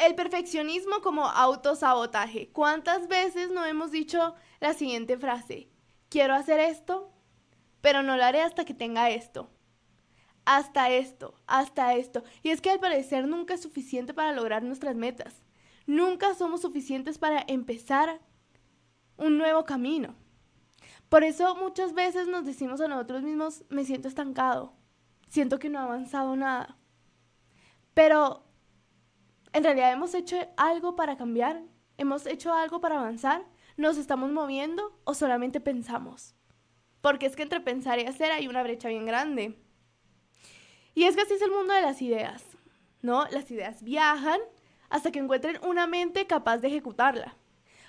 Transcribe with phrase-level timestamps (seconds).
[0.00, 2.48] El perfeccionismo como autosabotaje.
[2.52, 5.68] ¿Cuántas veces no hemos dicho la siguiente frase?
[6.08, 7.12] Quiero hacer esto,
[7.82, 9.50] pero no lo haré hasta que tenga esto.
[10.46, 12.24] Hasta esto, hasta esto.
[12.42, 15.42] Y es que al parecer nunca es suficiente para lograr nuestras metas.
[15.84, 18.22] Nunca somos suficientes para empezar
[19.18, 20.14] un nuevo camino.
[21.10, 24.72] Por eso muchas veces nos decimos a nosotros mismos, me siento estancado,
[25.28, 26.78] siento que no he avanzado nada.
[27.92, 28.49] Pero
[29.52, 31.62] en realidad hemos hecho algo para cambiar,
[31.98, 33.44] hemos hecho algo para avanzar,
[33.76, 36.34] nos estamos moviendo o solamente pensamos.
[37.00, 39.58] Porque es que entre pensar y hacer hay una brecha bien grande.
[40.94, 42.44] Y es que así es el mundo de las ideas,
[43.00, 43.26] ¿no?
[43.30, 44.40] Las ideas viajan
[44.90, 47.36] hasta que encuentren una mente capaz de ejecutarla.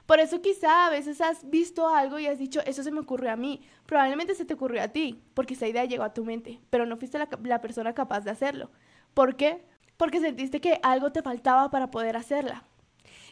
[0.05, 3.31] Por eso quizá a veces has visto algo y has dicho, eso se me ocurrió
[3.31, 3.61] a mí.
[3.85, 6.97] Probablemente se te ocurrió a ti, porque esa idea llegó a tu mente, pero no
[6.97, 8.71] fuiste la, la persona capaz de hacerlo.
[9.13, 9.65] ¿Por qué?
[10.01, 12.63] Porque sentiste que algo te faltaba para poder hacerla.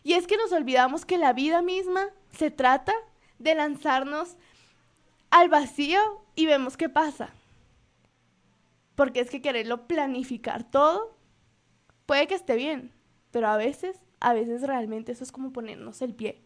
[0.03, 2.93] Y es que nos olvidamos que la vida misma se trata
[3.39, 4.37] de lanzarnos
[5.31, 5.99] al vacío
[6.35, 7.31] y vemos qué pasa.
[8.93, 11.17] Porque es que quererlo planificar todo
[12.05, 12.93] puede que esté bien,
[13.31, 16.39] pero a veces, a veces realmente eso es como ponernos el pie,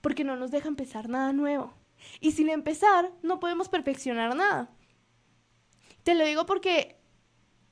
[0.00, 1.74] porque no nos deja empezar nada nuevo.
[2.20, 4.70] Y sin empezar, no podemos perfeccionar nada.
[6.04, 6.96] Te lo digo porque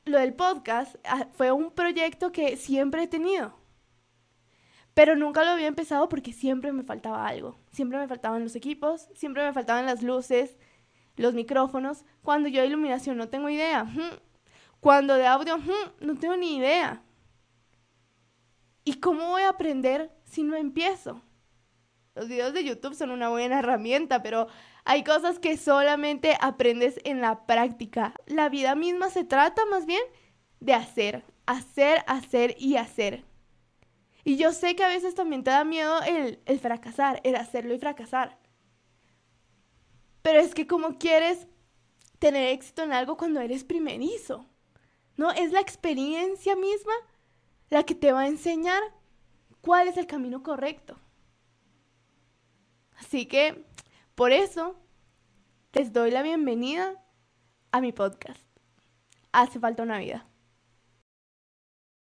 [0.06, 3.54] lo del podcast ah, fue un proyecto que siempre he tenido.
[4.94, 7.58] Pero nunca lo había empezado porque siempre me faltaba algo.
[7.70, 10.56] Siempre me faltaban los equipos, siempre me faltaban las luces,
[11.16, 12.04] los micrófonos.
[12.22, 13.86] Cuando yo de iluminación no tengo idea.
[14.80, 15.58] Cuando de audio
[16.00, 17.02] no tengo ni idea.
[18.84, 21.20] ¿Y cómo voy a aprender si no empiezo?
[22.16, 24.48] Los videos de YouTube son una buena herramienta, pero
[24.86, 28.14] hay cosas que solamente aprendes en la práctica.
[28.24, 30.00] La vida misma se trata más bien
[30.58, 33.22] de hacer, hacer, hacer y hacer.
[34.24, 37.78] Y yo sé que a veces también te da miedo el, fracasar, el hacerlo y
[37.78, 38.38] fracasar.
[40.22, 41.46] Pero es que como quieres
[42.18, 44.46] tener éxito en algo cuando eres primerizo,
[45.18, 45.32] ¿no?
[45.32, 46.94] Es la experiencia misma
[47.68, 48.82] la que te va a enseñar
[49.60, 50.98] cuál es el camino correcto.
[52.96, 53.64] Así que,
[54.14, 54.76] por eso,
[55.72, 57.02] les doy la bienvenida
[57.72, 58.40] a mi podcast.
[59.32, 60.26] Hace falta una vida.